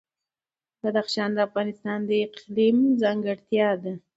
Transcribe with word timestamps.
بدخشان 0.81 1.29
د 1.33 1.37
افغانستان 1.47 1.99
د 2.05 2.11
اقلیم 2.25 2.77
ځانګړتیا 3.01 3.69
ده. 3.83 3.93